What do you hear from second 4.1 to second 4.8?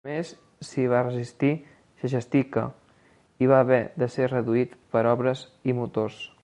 ser "reduït